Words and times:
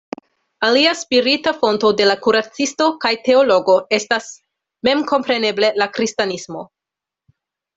Alia 0.67 0.93
spirita 1.01 1.53
fonto 1.57 1.91
de 1.99 2.07
la 2.07 2.15
kuracisto 2.27 2.87
kaj 3.05 3.11
teologo 3.27 3.77
estas 4.01 4.33
memkompreneble 4.89 5.71
la 5.83 5.91
kristanismo. 5.99 6.67